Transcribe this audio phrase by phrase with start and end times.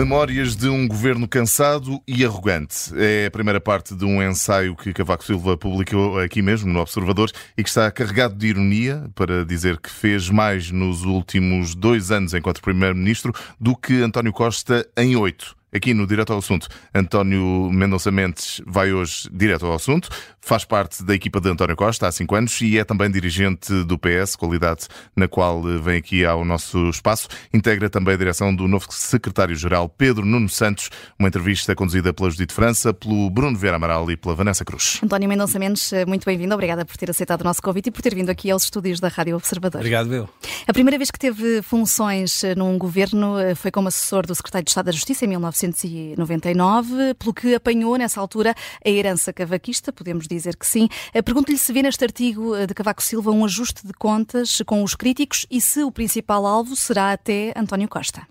[0.00, 2.90] Memórias de um governo cansado e arrogante.
[2.96, 7.30] É a primeira parte de um ensaio que Cavaco Silva publicou aqui mesmo, no Observador,
[7.54, 12.32] e que está carregado de ironia para dizer que fez mais nos últimos dois anos
[12.32, 13.30] enquanto Primeiro-Ministro
[13.60, 15.59] do que António Costa em oito.
[15.72, 20.08] Aqui no Direto ao Assunto, António Mendonça Mendes vai hoje direto ao assunto.
[20.40, 23.96] Faz parte da equipa de António Costa há cinco anos e é também dirigente do
[23.96, 27.28] PS, qualidade na qual vem aqui ao nosso espaço.
[27.54, 30.90] Integra também a direção do novo secretário-geral Pedro Nuno Santos.
[31.16, 34.98] Uma entrevista conduzida pela Judite França, pelo Bruno Vera Amaral e pela Vanessa Cruz.
[35.04, 36.52] António Mendonça Mendes, muito bem-vindo.
[36.52, 39.06] Obrigada por ter aceitado o nosso convite e por ter vindo aqui aos estúdios da
[39.06, 39.80] Rádio Observador.
[39.80, 40.28] Obrigado, meu.
[40.66, 44.86] A primeira vez que teve funções num governo foi como assessor do secretário de Estado
[44.86, 50.56] da Justiça em 19 1999, pelo que apanhou nessa altura a herança cavaquista, podemos dizer
[50.56, 50.88] que sim.
[51.12, 54.82] Eh, pergunto-lhe se vê neste artigo eh, de Cavaco Silva um ajuste de contas com
[54.82, 58.26] os críticos e se o principal alvo será até António Costa.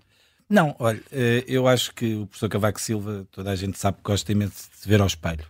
[0.48, 4.04] Não, olha, eh, eu acho que o professor Cavaco Silva, toda a gente sabe que
[4.04, 5.46] gosta imenso de se ver ao espelho.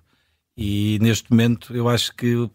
[0.57, 2.51] E neste momento eu acho que o,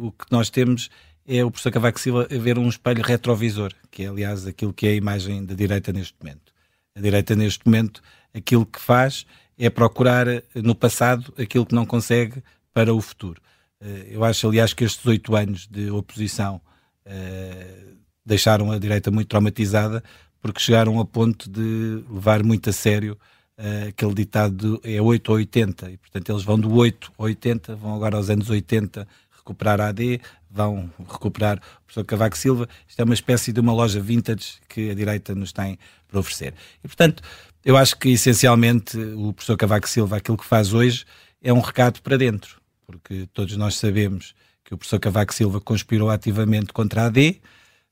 [0.00, 0.88] o que nós temos
[1.26, 4.86] é o professor Cavaco Silva a ver um espelho retrovisor, que é aliás aquilo que
[4.86, 6.52] é a imagem da direita neste momento.
[6.94, 8.02] A direita neste momento
[8.34, 9.26] aquilo que faz
[9.58, 13.40] é procurar no passado aquilo que não consegue para o futuro.
[13.80, 16.60] Eh, eu acho, aliás, que estes oito anos de oposição
[17.06, 20.02] uh, deixaram a direita muito traumatizada
[20.40, 23.18] porque chegaram a ponto de levar muito a sério
[23.58, 27.26] uh, aquele ditado de, é 8 ou 80 e, portanto, eles vão do 8 ao
[27.26, 29.06] 80, vão agora aos anos 80
[29.42, 32.68] recuperar a AD, vão recuperar o professor Cavaco Silva.
[32.86, 36.54] Isto é uma espécie de uma loja vintage que a direita nos tem para oferecer.
[36.82, 37.22] E, portanto,
[37.64, 41.04] eu acho que essencialmente o professor Cavaco Silva, aquilo que faz hoje,
[41.42, 46.10] é um recado para dentro, porque todos nós sabemos que o professor Cavaco Silva conspirou
[46.10, 47.40] ativamente contra a AD.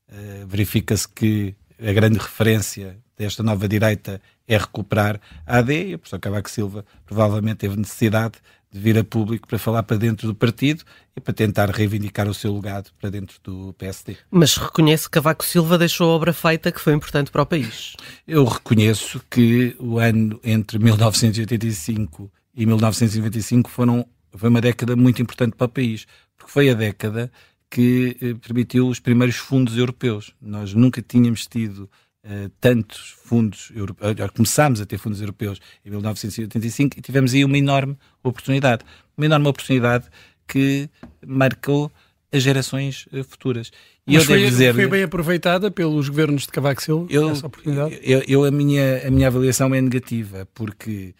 [0.08, 5.98] Uh, Verifica-se que a grande referência desta nova direita é recuperar a AD e o
[5.98, 8.34] professor Cavaco Silva provavelmente teve necessidade
[8.72, 10.82] de vir a público para falar para dentro do partido
[11.16, 14.16] e para tentar reivindicar o seu legado para dentro do PSD.
[14.28, 17.94] Mas reconhece que Cavaco Silva deixou a obra feita que foi importante para o país.
[18.26, 25.54] Eu reconheço que o ano entre 1985 e 1995 foram, foi uma década muito importante
[25.56, 26.06] para o país,
[26.36, 27.30] porque foi a década
[27.70, 30.34] que eh, permitiu os primeiros fundos europeus.
[30.40, 31.88] Nós nunca tínhamos tido
[32.22, 37.42] Uh, tantos fundos europeus, uh, começámos a ter fundos europeus em 1985 e tivemos aí
[37.42, 38.84] uma enorme oportunidade.
[39.16, 40.04] Uma enorme oportunidade
[40.46, 40.90] que
[41.26, 41.90] marcou
[42.30, 43.70] as gerações uh, futuras.
[44.06, 47.46] E Mas eu foi, dizer, foi bem aproveitada pelos governos de Cavaco Silva, eu, essa
[47.46, 47.98] oportunidade?
[48.02, 51.14] Eu, eu, a, minha, a minha avaliação é negativa, porque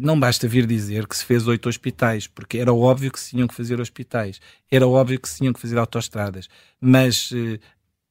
[0.00, 3.46] não basta vir dizer que se fez oito hospitais, porque era óbvio que se tinham
[3.46, 6.48] que fazer hospitais, era óbvio que se tinham que fazer autoestradas,
[6.80, 7.30] mas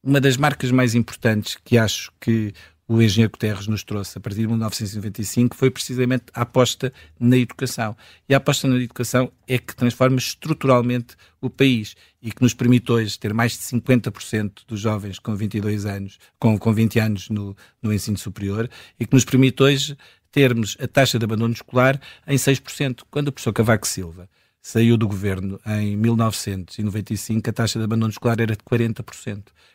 [0.02, 2.52] uma das marcas mais importantes que acho que
[2.88, 7.94] o engenheiro Guterres nos trouxe a partir de 1995 foi precisamente a aposta na educação.
[8.26, 12.90] E a aposta na educação é que transforma estruturalmente o país e que nos permite
[12.90, 17.54] hoje ter mais de 50% dos jovens com 22 anos, com, com 20 anos no,
[17.82, 19.94] no ensino superior e que nos permite hoje
[20.32, 24.30] termos a taxa de abandono escolar em 6%, quando o professor Cavaco Silva
[24.60, 29.02] saiu do governo em 1995, a taxa de abandono escolar era de 40%.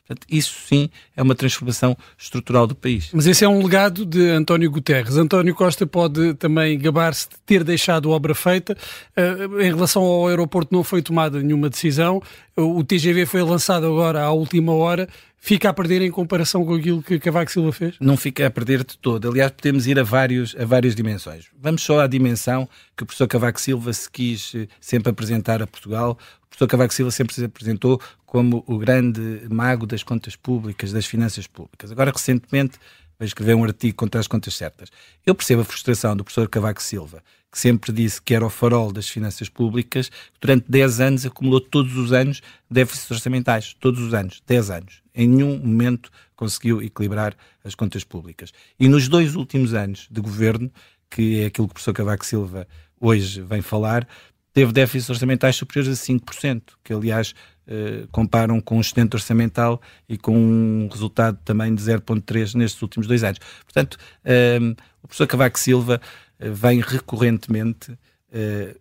[0.06, 3.10] Portanto, isso sim é uma transformação estrutural do país.
[3.14, 5.16] Mas esse é um legado de António Guterres.
[5.16, 8.78] António Costa pode também gabar-se de ter deixado obra feita.
[9.18, 12.22] Uh, em relação ao aeroporto não foi tomada nenhuma decisão.
[12.56, 15.08] O TGV foi lançado agora à última hora
[15.44, 17.96] fica a perder em comparação com aquilo que Cavaco Silva fez?
[18.00, 19.28] Não fica a perder de todo.
[19.28, 21.48] Aliás, podemos ir a, vários, a várias dimensões.
[21.60, 25.68] Vamos só à dimensão que o professor Cavaco Silva se quis eh, sempre apresentar a
[25.68, 26.18] Portugal.
[26.44, 31.06] O professor Cavaco Silva sempre se apresentou como o grande mago das contas públicas, das
[31.06, 31.92] finanças públicas.
[31.92, 32.80] Agora, recentemente,
[33.20, 34.90] vai escrever um artigo contra as contas certas.
[35.26, 37.22] Eu percebo a frustração do professor Cavaco Silva,
[37.54, 40.10] que sempre disse que era o farol das finanças públicas,
[40.42, 45.04] durante 10 anos acumulou todos os anos déficits orçamentais, todos os anos, 10 anos.
[45.14, 48.52] Em nenhum momento conseguiu equilibrar as contas públicas.
[48.80, 50.72] E nos dois últimos anos de governo,
[51.12, 52.68] que é aquilo que o professor Cavaco Silva
[53.00, 54.08] hoje vem falar,
[54.52, 57.36] teve déficits orçamentais superiores a 5%, que aliás
[57.68, 59.80] eh, comparam com um excedente orçamental
[60.10, 63.40] e com um resultado também de 0,3% nestes últimos dois anos.
[63.64, 63.96] Portanto,
[64.26, 64.58] eh,
[65.04, 66.02] o professor Cavaco Silva
[66.52, 67.98] vem recorrentemente,
[68.32, 68.76] eh,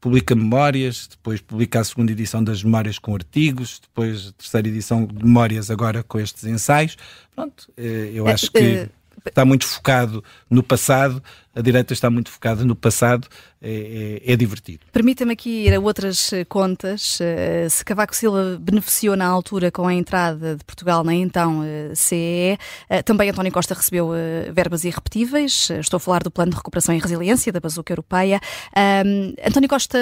[0.00, 5.06] publica memórias, depois publica a segunda edição das memórias com artigos, depois a terceira edição
[5.06, 6.96] de memórias agora com estes ensaios.
[7.34, 8.88] Pronto, eh, eu acho que
[9.28, 11.22] está muito focado no passado,
[11.54, 13.26] a direita está muito focada no passado,
[13.62, 14.86] é, é, é divertido.
[14.92, 17.18] Permita-me aqui ir a outras eh, contas.
[17.20, 21.62] Eh, se Cavaco Silva beneficiou na altura com a entrada de Portugal na então
[21.94, 22.58] CEE,
[23.04, 24.10] também António Costa recebeu
[24.52, 25.70] verbas irrepetíveis.
[25.70, 28.40] Estou a falar do Plano de Recuperação e Resiliência da Bazuca Europeia.
[29.44, 29.98] António Costa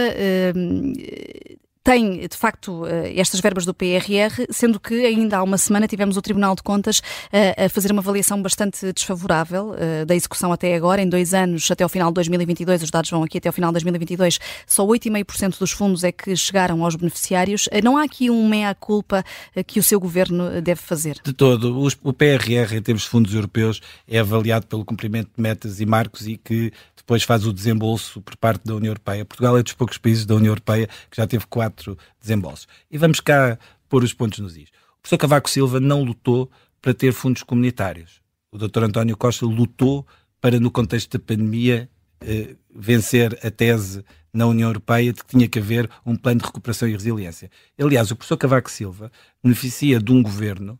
[1.84, 6.16] tem, de facto, eh, estas verbas do PRR, sendo que ainda há uma semana tivemos
[6.16, 10.74] o Tribunal de Contas eh, a fazer uma avaliação bastante desfavorável eh, da execução até
[10.74, 11.02] agora.
[11.02, 13.70] Em dois anos, até ao final de 2022, os dados vão aqui até ao final
[13.70, 17.68] de 2022, só 8,5% dos fundos é que chegaram aos beneficiários.
[17.82, 19.22] Não há aqui um meia-culpa
[19.66, 21.18] que o seu governo deve fazer?
[21.22, 21.86] De todo.
[22.02, 26.26] O PRR, em termos de fundos europeus, é avaliado pelo cumprimento de metas e marcos
[26.26, 29.24] e que depois faz o desembolso por parte da União Europeia.
[29.26, 31.73] Portugal é dos poucos países da União Europeia que já teve quatro
[32.20, 32.68] desembolsos.
[32.90, 34.68] E vamos cá pôr os pontos nos is.
[34.98, 36.50] O professor Cavaco Silva não lutou
[36.80, 38.20] para ter fundos comunitários.
[38.50, 38.84] O Dr.
[38.84, 40.06] António Costa lutou
[40.40, 41.88] para, no contexto da pandemia,
[42.20, 46.46] eh, vencer a tese na União Europeia de que tinha que haver um plano de
[46.46, 47.50] recuperação e resiliência.
[47.78, 49.10] Aliás, o professor Cavaco Silva
[49.42, 50.78] beneficia de um governo,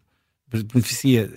[0.73, 1.31] beneficia,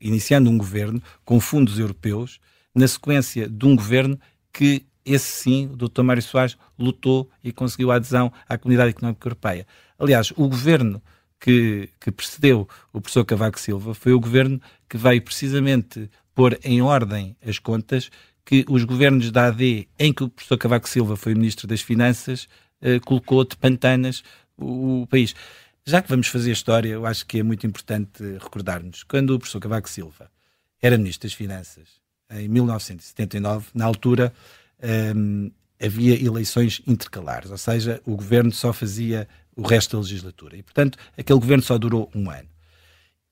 [0.00, 2.38] iniciando um governo com fundos europeus,
[2.74, 4.18] na sequência de um governo
[4.52, 6.02] que esse sim, o Dr.
[6.02, 9.66] Mário Soares lutou e conseguiu a adesão à Comunidade Económica Europeia.
[9.98, 11.02] Aliás, o governo
[11.38, 16.80] que, que precedeu o professor Cavaco Silva foi o governo que veio precisamente pôr em
[16.80, 18.10] ordem as contas
[18.44, 22.48] que os governos da AD, em que o professor Cavaco Silva foi Ministro das Finanças,
[22.80, 24.22] eh, colocou de pantanas
[24.56, 25.34] o, o país.
[25.86, 29.02] Já que vamos fazer história, eu acho que é muito importante recordarmos.
[29.02, 30.30] Quando o professor Cavaco Silva
[30.80, 31.88] era Ministro das Finanças,
[32.30, 34.32] em 1979, na altura
[35.16, 35.50] um,
[35.80, 40.56] havia eleições intercalares, ou seja, o governo só fazia o resto da legislatura.
[40.56, 42.48] E, portanto, aquele governo só durou um ano.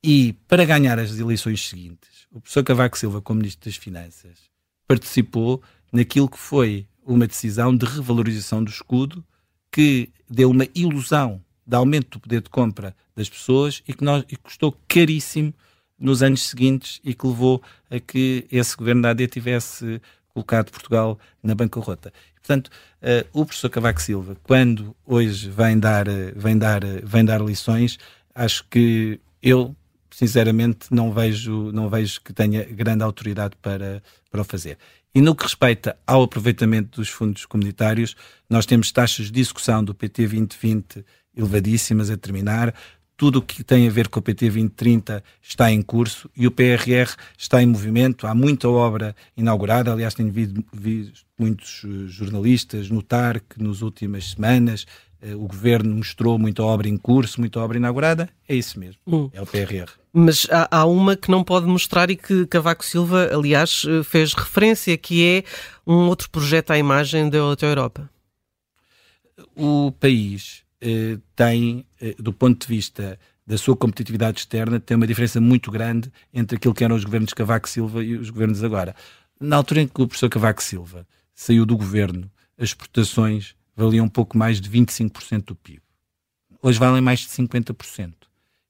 [0.04, 4.38] E, para ganhar as eleições seguintes, o professor Cavaco Silva, como Ministro das Finanças,
[4.86, 5.62] participou
[5.92, 9.24] naquilo que foi uma decisão de revalorização do escudo
[9.70, 14.24] que deu uma ilusão de aumento do poder de compra das pessoas e que nós,
[14.28, 15.54] e custou caríssimo
[15.98, 20.00] nos anos seguintes e que levou a que esse governo da AD tivesse
[20.32, 22.12] colocado Portugal na bancarrota.
[22.36, 27.24] Portanto, uh, o professor Cavaco Silva, quando hoje vem dar, uh, vem, dar, uh, vem
[27.24, 27.98] dar lições,
[28.34, 29.76] acho que eu,
[30.10, 34.78] sinceramente, não vejo, não vejo que tenha grande autoridade para, para o fazer.
[35.14, 38.16] E no que respeita ao aproveitamento dos fundos comunitários,
[38.48, 41.04] nós temos taxas de execução do PT 2020
[41.36, 42.74] elevadíssimas a terminar,
[43.16, 46.50] tudo o que tem a ver com o PT 2030 está em curso e o
[46.50, 48.26] PRR está em movimento.
[48.26, 49.92] Há muita obra inaugurada.
[49.92, 50.64] Aliás, tenho visto,
[51.38, 54.86] muitos eh, jornalistas notar que nas últimas semanas
[55.22, 58.28] eh, o governo mostrou muita obra em curso, muita obra inaugurada.
[58.48, 59.00] É isso mesmo.
[59.06, 59.30] Hum.
[59.32, 59.88] É o PRR.
[60.12, 64.34] Mas há, há, uma que não pode mostrar e que Cavaco Silva, aliás, eh, fez
[64.34, 65.44] referência, que é
[65.86, 68.10] um outro projeto à imagem da Europa.
[69.56, 70.62] O país
[71.36, 76.12] tem, eh, do ponto de vista da sua competitividade externa, tem uma diferença muito grande
[76.32, 78.94] entre aquilo que eram os governos de Cavaco Silva e os governos agora.
[79.40, 84.08] Na altura em que o professor Cavaco Silva saiu do governo, as exportações valiam um
[84.08, 85.82] pouco mais de 25% do PIB.
[86.62, 88.14] Hoje valem mais de 50%.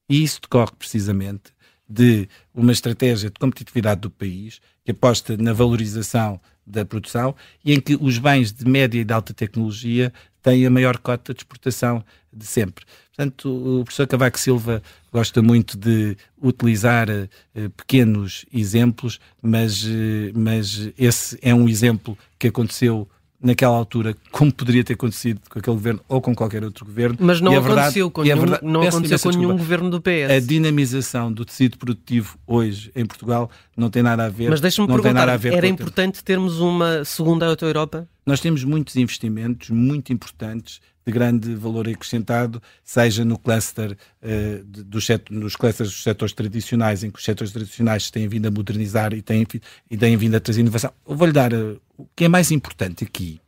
[0.09, 1.53] E isso decorre precisamente
[1.87, 7.79] de uma estratégia de competitividade do país que aposta na valorização da produção e em
[7.79, 10.11] que os bens de média e de alta tecnologia
[10.41, 12.85] têm a maior cota de exportação de sempre.
[13.15, 19.87] Portanto, o professor Cavaco Silva gosta muito de utilizar uh, pequenos exemplos, mas, uh,
[20.33, 23.07] mas esse é um exemplo que aconteceu
[23.43, 27.17] naquela altura, como poderia ter acontecido com aquele governo ou com qualquer outro governo.
[27.19, 30.31] Mas não aconteceu, com, nenhum, verdade, não aconteceu com nenhum governo do PS.
[30.37, 34.49] A dinamização do tecido produtivo hoje em Portugal não tem nada a ver.
[34.49, 38.07] Mas deixa-me perguntar, era importante termos uma segunda Auto-Europa?
[38.25, 45.05] Nós temos muitos investimentos muito importantes de grande valor acrescentado, seja no cluster uh, dos
[45.05, 49.13] setor, nos clusters dos setores tradicionais, em que os setores tradicionais têm vindo a modernizar
[49.13, 49.45] e têm,
[49.91, 50.93] e têm vindo a trazer inovação.
[51.05, 53.41] Vou-lhe dar uh, o que é mais importante aqui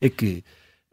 [0.00, 0.44] é que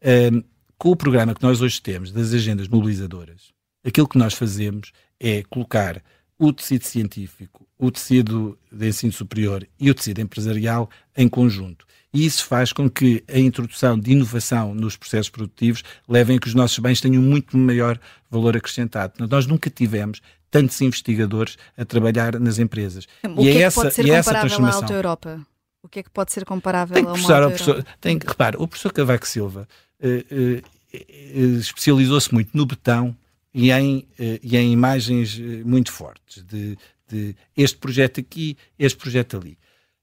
[0.02, 0.44] uh,
[0.78, 3.52] com o programa que nós hoje temos das agendas mobilizadoras,
[3.86, 6.02] aquilo que nós fazemos é colocar
[6.40, 12.26] o tecido científico, o tecido de ensino superior e o tecido empresarial em conjunto e
[12.26, 16.56] isso faz com que a introdução de inovação nos processos produtivos levem a que os
[16.56, 19.14] nossos bens tenham muito maior valor acrescentado.
[19.30, 23.08] Nós nunca tivemos tantos investigadores a trabalhar nas empresas.
[23.24, 25.46] O e que é, é essa, pode ser e é comparável à Alta Europa?
[25.84, 28.28] O que é que pode ser comparável tem que a uma Alta professor, tem que,
[28.28, 29.68] Repare, o professor Cavaco Silva
[30.02, 33.16] uh, uh, especializou-se muito no betão
[33.54, 34.08] e em,
[34.44, 36.78] e em imagens muito fortes de,
[37.08, 39.58] de este projeto aqui, este projeto ali.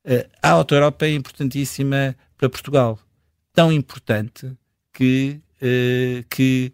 [0.05, 2.99] Uh, a Auto Europa é importantíssima para Portugal.
[3.53, 4.53] Tão importante
[4.93, 5.41] que,
[6.29, 6.73] que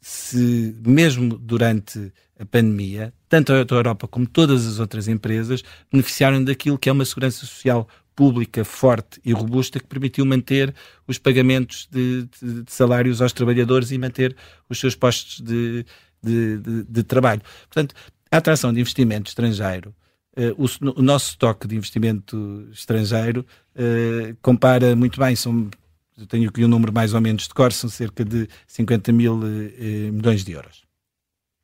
[0.00, 6.78] se, mesmo durante a pandemia, tanto a Europa como todas as outras empresas beneficiaram daquilo
[6.78, 10.74] que é uma segurança social pública forte e robusta que permitiu manter
[11.06, 14.36] os pagamentos de, de, de salários aos trabalhadores e manter
[14.68, 15.84] os seus postos de,
[16.88, 17.42] de trabalho.
[17.68, 17.94] Portanto,
[18.30, 19.94] a atração de investimento estrangeiro,
[20.36, 25.70] uh, o, o, nosso estoque de investimento estrangeiro uh, compara muito bem, são,
[26.28, 29.42] tenho aqui um número mais ou menos de cor, são cerca de 50 mil uh,
[30.12, 30.82] milhões de euros.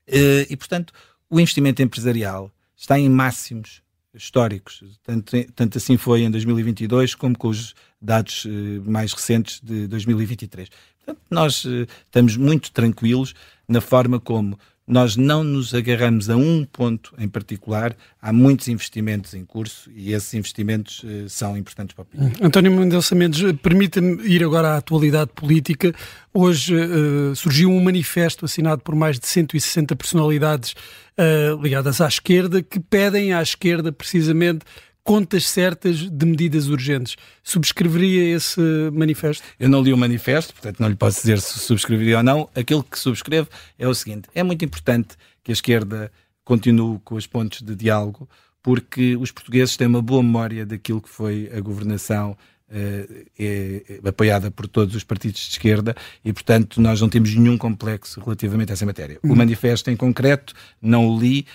[0.07, 0.92] e, portanto,
[1.28, 3.83] o investimento empresarial está em máximos
[4.14, 4.83] históricos.
[5.02, 10.69] Tanto, tanto assim foi em 2022, como com os dados eh, mais recentes de 2023.
[10.99, 13.35] Portanto, nós eh, estamos muito tranquilos
[13.69, 14.59] na forma como
[14.90, 20.12] nós não nos agarramos a um ponto em particular, há muitos investimentos em curso e
[20.12, 22.32] esses investimentos uh, são importantes para o país.
[22.42, 25.94] António Mendonça Mendes, permita-me ir agora à atualidade política.
[26.35, 32.61] Hoje uh, surgiu um manifesto assinado por mais de 160 personalidades uh, ligadas à esquerda
[32.61, 34.64] que pedem à esquerda precisamente
[35.11, 37.17] contas certas de medidas urgentes.
[37.43, 38.61] Subscreveria esse
[38.93, 39.43] manifesto?
[39.59, 42.49] Eu não li o manifesto, portanto não lhe posso dizer se subscreveria ou não.
[42.55, 46.12] Aquilo que subscrevo é o seguinte: é muito importante que a esquerda
[46.45, 48.29] continue com os pontos de diálogo,
[48.62, 52.37] porque os portugueses têm uma boa memória daquilo que foi a governação
[52.73, 55.93] Uh, é, é, apoiada por todos os partidos de esquerda
[56.25, 59.19] e, portanto, nós não temos nenhum complexo relativamente a essa matéria.
[59.25, 59.35] O uhum.
[59.35, 61.47] manifesto em concreto não o li,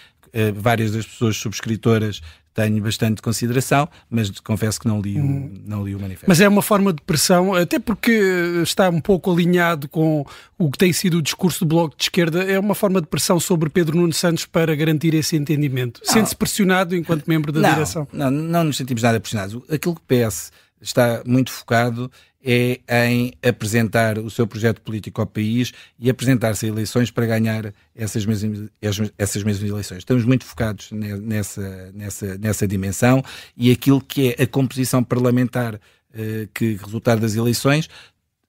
[0.56, 2.22] várias das pessoas subscritoras
[2.56, 5.62] tenho bastante consideração, mas confesso que não li, o, hum.
[5.66, 6.26] não li o manifesto.
[6.26, 8.12] Mas é uma forma de pressão, até porque
[8.64, 10.26] está um pouco alinhado com
[10.58, 13.42] o que tem sido o discurso do Bloco de Esquerda, é uma forma de pressão
[13.42, 16.00] sobre Pedro Nuno Santos para garantir esse entendimento.
[16.06, 18.08] Sente-se pressionado enquanto membro da não, direção?
[18.14, 19.62] Não, não nos sentimos nada pressionados.
[19.70, 22.12] Aquilo que o PS está muito focado
[22.48, 22.80] é
[23.10, 28.24] em apresentar o seu projeto político ao país e apresentar-se a eleições para ganhar essas
[28.24, 28.70] mesmas,
[29.18, 30.00] essas mesmas eleições.
[30.00, 33.24] Estamos muito focados nessa, nessa, nessa dimensão
[33.58, 35.80] e aquilo que é a composição parlamentar
[36.14, 37.90] eh, que resultar das eleições,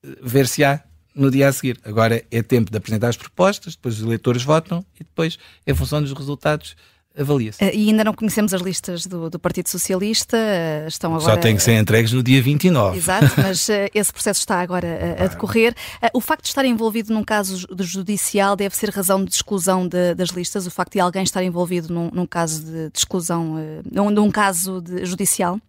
[0.05, 1.81] eh, ver-se-á no dia a seguir.
[1.83, 6.03] Agora é tempo de apresentar as propostas, depois os eleitores votam e depois, em função
[6.03, 6.77] dos resultados,
[7.19, 7.65] avalia-se.
[7.65, 11.35] Uh, e ainda não conhecemos as listas do, do Partido Socialista, uh, estão agora...
[11.35, 12.99] Só tem que ser entregues no dia 29.
[12.99, 15.75] Exato, mas esse processo está agora a decorrer.
[16.13, 20.31] o facto de estar envolvido num caso judicial deve ser razão de exclusão de, das
[20.31, 20.67] listas?
[20.67, 23.57] O facto de alguém estar envolvido num, num caso de, de exclusão,
[23.91, 25.61] num, num caso de, judicial?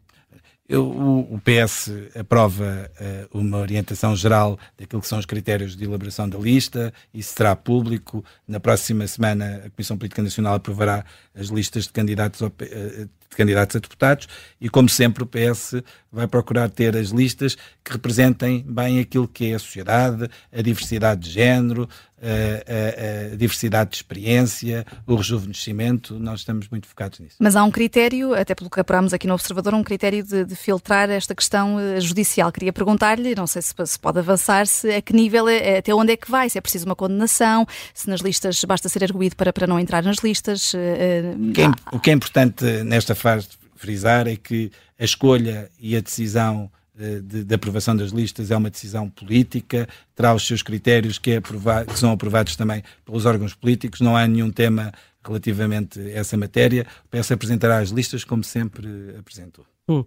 [0.69, 2.91] Eu, o, o, PS aprova
[3.31, 7.55] uh, uma orientação geral daquilo que são os critérios de elaboração da lista, isso será
[7.55, 8.23] público.
[8.45, 12.51] Na próxima semana, a Comissão Política Nacional aprovará as listas de candidatos, ao, uh,
[13.29, 14.27] de candidatos a deputados
[14.59, 15.75] e, como sempre, o PS
[16.11, 21.21] vai procurar ter as listas que representem bem aquilo que é a sociedade, a diversidade
[21.21, 21.87] de género,
[22.21, 27.35] a, a, a, diversidade de experiência, o rejuvenescimento, nós estamos muito focados nisso.
[27.39, 30.55] Mas há um critério, até pelo que apurámos aqui no Observador, um critério de, de
[30.55, 32.51] filtrar esta questão eh, judicial.
[32.51, 36.13] Queria perguntar-lhe, não sei se, se, pode avançar, se a que nível, é, até onde
[36.13, 39.53] é que vai, se é preciso uma condenação, se nas listas basta ser arguído para,
[39.53, 40.73] para não entrar nas listas.
[40.73, 45.69] Uh, o, que é, o que é importante nesta fase frisar é que a escolha
[45.79, 50.63] e a decisão de, de, aprovação das listas é uma decisão política, terá os seus
[50.63, 54.91] critérios que, é que são aprovados também pelos órgãos políticos, não há nenhum tema
[55.23, 56.85] relativamente a essa matéria.
[57.05, 58.87] O PS apresentará as listas como sempre
[59.19, 59.65] apresentou.
[59.89, 60.03] Hum.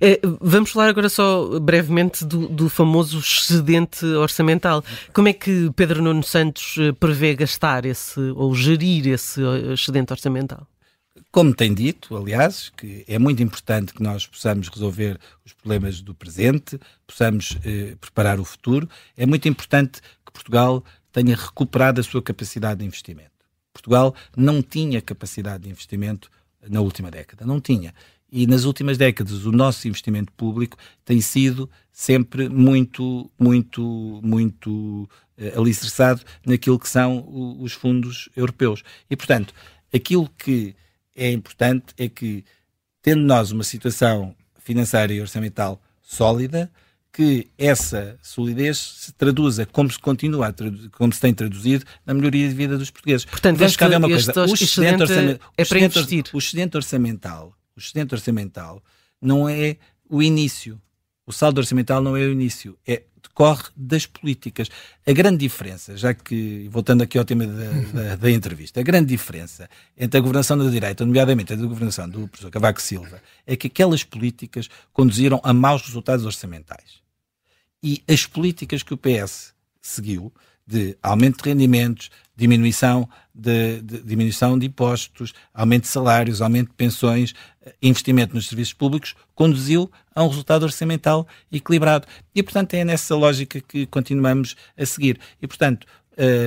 [0.00, 4.84] É, vamos falar agora só brevemente do, do, famoso excedente orçamental.
[5.12, 10.12] Como é que Pedro Nuno Santos eh, prevê gastar esse ou gerir esse eh, excedente
[10.12, 10.68] orçamental?
[11.34, 16.14] Como tem dito, aliás, que é muito importante que nós possamos resolver os problemas do
[16.14, 22.22] presente, possamos eh, preparar o futuro, é muito importante que Portugal tenha recuperado a sua
[22.22, 23.32] capacidade de investimento.
[23.72, 26.30] Portugal não tinha capacidade de investimento
[26.70, 27.92] na última década, não tinha.
[28.30, 35.52] E nas últimas décadas o nosso investimento público tem sido sempre muito, muito, muito eh,
[35.56, 37.26] alicerçado naquilo que são
[37.60, 38.84] os fundos europeus.
[39.10, 39.52] E, portanto,
[39.92, 40.76] aquilo que
[41.14, 42.44] é importante é que,
[43.02, 46.70] tendo nós uma situação financeira e orçamental sólida,
[47.12, 50.52] que essa solidez se traduza, como se continua,
[50.92, 53.24] como se tem traduzido, na melhoria de vida dos portugueses.
[53.24, 54.32] Portanto, Vamos este, uma coisa.
[54.40, 56.24] O excedente, orçament, é para investir.
[56.32, 58.82] O excedente orçamental, o excedente orçamental
[59.22, 59.76] não é
[60.10, 60.80] o início.
[61.24, 62.76] O saldo orçamental não é o início.
[62.84, 64.68] É decorre das políticas.
[65.06, 69.08] A grande diferença, já que, voltando aqui ao tema da, da, da entrevista, a grande
[69.08, 73.66] diferença entre a governação da direita, nomeadamente a governação do professor Cavaco Silva, é que
[73.66, 77.02] aquelas políticas conduziram a maus resultados orçamentais.
[77.82, 80.32] E as políticas que o PS seguiu,
[80.66, 86.74] de aumento de rendimentos, diminuição de, de, diminuição de impostos, aumento de salários, aumento de
[86.74, 87.34] pensões,
[87.82, 92.06] investimento nos serviços públicos, conduziu a um resultado orçamental equilibrado.
[92.34, 95.18] E, portanto, é nessa lógica que continuamos a seguir.
[95.40, 95.86] E, portanto,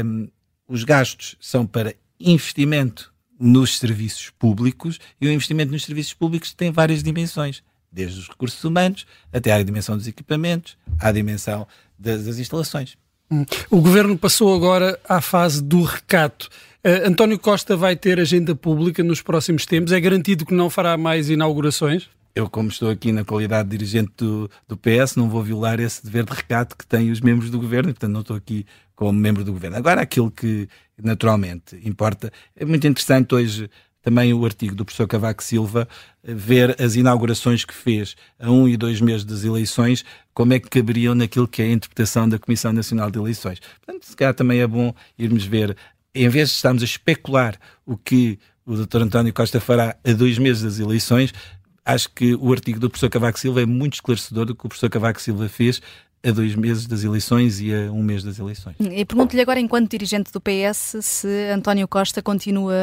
[0.05, 0.27] um,
[0.67, 6.71] os gastos são para investimento nos serviços públicos e o investimento nos serviços públicos tem
[6.71, 11.67] várias dimensões, desde os recursos humanos até à dimensão dos equipamentos, à dimensão
[11.99, 12.97] das, das instalações.
[13.31, 13.45] Hum.
[13.69, 16.49] O governo passou agora à fase do recato.
[16.83, 19.91] Uh, António Costa vai ter agenda pública nos próximos tempos?
[19.91, 22.09] É garantido que não fará mais inaugurações?
[22.33, 26.05] Eu, como estou aqui na qualidade de dirigente do, do PS, não vou violar esse
[26.05, 28.63] dever de recato que têm os membros do governo, portanto não estou aqui
[28.95, 29.75] como membro do governo.
[29.75, 30.69] Agora, aquilo que
[31.01, 33.69] naturalmente importa, é muito interessante hoje
[34.01, 35.87] também o artigo do professor Cavaco Silva,
[36.23, 40.59] eh, ver as inaugurações que fez a um e dois meses das eleições, como é
[40.59, 43.59] que caberiam naquilo que é a interpretação da Comissão Nacional de Eleições.
[43.83, 45.75] Portanto, se calhar também é bom irmos ver,
[46.13, 49.03] em vez de estarmos a especular o que o Dr.
[49.03, 51.33] António Costa fará a dois meses das eleições,
[51.87, 54.89] acho que o artigo do professor Cavaco Silva é muito esclarecedor do que o professor
[54.89, 55.81] Cavaco Silva fez
[56.21, 58.75] a dois meses das eleições e a um mês das eleições.
[58.79, 62.73] E pergunto-lhe agora, enquanto dirigente do PS, se António Costa continua,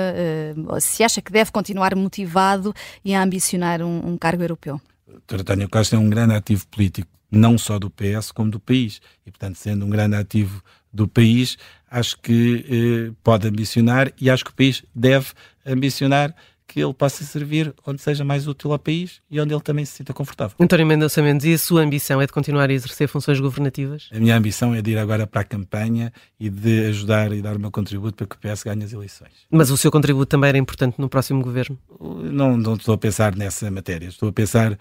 [0.57, 2.73] uh, se acha que deve continuar motivado
[3.05, 4.81] e a ambicionar um, um cargo europeu.
[5.27, 5.41] Dr.
[5.41, 9.03] António Costa é um grande ativo político, não só do PS, como do país.
[9.27, 11.59] E, portanto, sendo um grande ativo do país,
[11.91, 15.27] acho que eh, pode ambicionar e acho que o país deve
[15.67, 16.35] ambicionar
[16.67, 19.93] que ele possa servir onde seja mais útil ao país e onde ele também se
[19.93, 20.57] sinta confortável.
[20.59, 24.09] António Mendonça Mendes, e a sua ambição é de continuar a exercer funções governativas?
[24.13, 27.57] A minha ambição é de ir agora para a campanha e de ajudar e dar
[27.57, 29.33] o meu contributo para que o PS ganhe as eleições.
[29.51, 31.79] Mas o seu contributo também era importante no próximo governo?
[32.01, 34.09] Não, não estou a pensar nessa matéria.
[34.09, 34.77] Estou a pensar uh,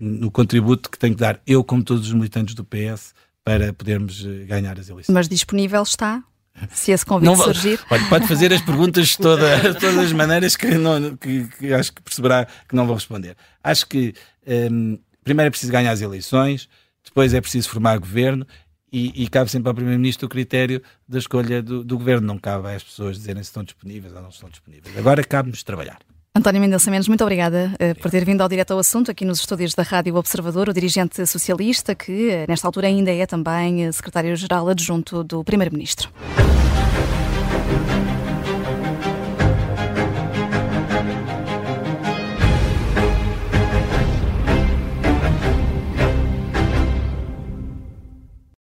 [0.00, 4.24] no contributo que tenho que dar eu, como todos os militantes do PS, para podermos
[4.24, 5.14] uh, ganhar as eleições.
[5.14, 6.24] Mas disponível está
[6.72, 7.78] se esse convite não, surgir.
[7.88, 11.92] Pode, pode, fazer as perguntas de toda, todas as maneiras que, não, que, que, acho
[11.92, 13.36] que perceberá que não vou responder.
[13.62, 14.14] Acho que
[14.46, 16.68] um, primeiro é preciso ganhar as eleições,
[17.04, 18.46] depois é preciso formar governo
[18.92, 22.26] e, e cabe sempre ao Primeiro-Ministro o critério da escolha do, do, governo.
[22.26, 24.96] Não cabe às pessoas dizerem se estão disponíveis ou não estão disponíveis.
[24.96, 25.98] Agora cabe-nos trabalhar.
[26.36, 29.38] António Mendonça Mendes, muito obrigada uh, por ter vindo ao Direto ao Assunto aqui nos
[29.38, 33.92] estúdios da Rádio Observador, o dirigente socialista que, uh, nesta altura, ainda é também uh,
[33.92, 36.10] secretário-geral adjunto do Primeiro-Ministro.